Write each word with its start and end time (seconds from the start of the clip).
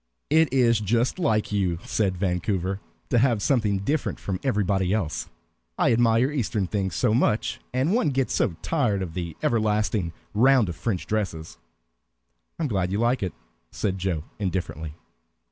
"It 0.31 0.51
is 0.51 0.79
just 0.79 1.19
like 1.19 1.51
you," 1.51 1.77
said 1.85 2.17
Vancouver, 2.17 2.79
"to 3.11 3.19
have 3.19 3.39
something 3.39 3.77
different 3.77 4.19
from 4.19 4.39
everybody 4.43 4.91
else. 4.93 5.29
I 5.77 5.93
admire 5.93 6.31
Eastern 6.31 6.65
things 6.65 6.95
so 6.95 7.13
much, 7.13 7.59
and 7.71 7.93
one 7.93 8.09
gets 8.09 8.33
so 8.33 8.55
tired 8.63 9.03
of 9.03 9.13
the 9.13 9.37
everlasting 9.43 10.11
round 10.33 10.69
of 10.69 10.75
French 10.75 11.05
dresses." 11.05 11.59
"I 12.57 12.63
am 12.63 12.67
glad 12.67 12.91
you 12.91 12.97
like 12.97 13.21
it," 13.21 13.33
said 13.69 13.99
Joe, 13.99 14.23
indifferently. 14.39 14.95